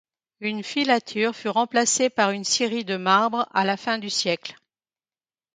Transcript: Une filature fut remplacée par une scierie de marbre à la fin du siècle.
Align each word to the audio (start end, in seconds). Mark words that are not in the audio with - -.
Une 0.39 0.63
filature 0.63 1.35
fut 1.35 1.49
remplacée 1.49 2.09
par 2.09 2.31
une 2.31 2.43
scierie 2.43 2.83
de 2.85 2.97
marbre 2.97 3.47
à 3.53 3.63
la 3.63 3.77
fin 3.77 3.99
du 3.99 4.09
siècle. 4.09 4.55